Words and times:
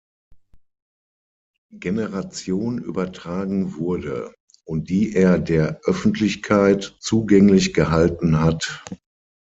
Generation 1.77 2.79
übertragen 2.79 3.75
wurde, 3.75 4.33
und 4.65 4.89
die 4.89 5.13
er 5.13 5.37
der 5.37 5.79
Öffentlichkeit 5.83 6.95
zugänglich 6.99 7.75
gehalten 7.75 8.39
hat. 8.39 8.83